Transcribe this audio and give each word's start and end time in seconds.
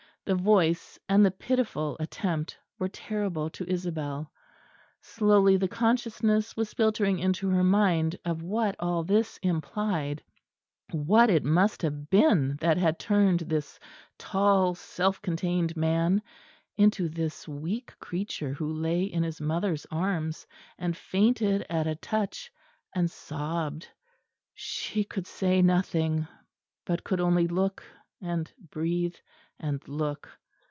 The 0.23 0.35
voice 0.35 0.99
and 1.09 1.25
the 1.25 1.31
pitiful 1.31 1.97
attempt 1.99 2.55
were 2.77 2.87
terrible 2.87 3.49
to 3.49 3.67
Isabel. 3.67 4.31
Slowly 5.01 5.57
the 5.57 5.67
consciousness 5.67 6.55
was 6.55 6.73
filtering 6.75 7.17
into 7.17 7.49
her 7.49 7.63
mind 7.63 8.17
of 8.23 8.43
what 8.43 8.75
all 8.79 9.03
this 9.03 9.39
implied; 9.41 10.23
what 10.91 11.31
it 11.31 11.43
must 11.43 11.81
have 11.81 12.11
been 12.11 12.55
that 12.57 12.77
had 12.77 12.99
turned 12.99 13.39
this 13.41 13.79
tall 14.19 14.75
self 14.75 15.19
contained 15.23 15.75
man 15.75 16.21
into 16.77 17.09
this 17.09 17.47
weak 17.47 17.97
creature 17.99 18.53
who 18.53 18.71
lay 18.71 19.03
in 19.03 19.23
his 19.23 19.41
mother's 19.41 19.87
arms, 19.89 20.45
and 20.77 20.95
fainted 20.95 21.65
at 21.67 21.87
a 21.87 21.95
touch 21.95 22.51
and 22.95 23.09
sobbed. 23.09 23.89
She 24.53 25.03
could 25.03 25.25
say 25.25 25.63
nothing; 25.63 26.27
but 26.85 27.03
could 27.03 27.19
only 27.19 27.47
look, 27.47 27.83
and 28.21 28.53
breathe, 28.69 29.15
and 29.63 29.87
look. 29.87 30.27